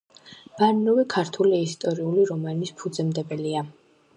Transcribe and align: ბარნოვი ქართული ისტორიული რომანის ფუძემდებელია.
ბარნოვი 0.61 1.03
ქართული 1.15 1.59
ისტორიული 1.67 2.25
რომანის 2.31 2.73
ფუძემდებელია. 2.81 3.63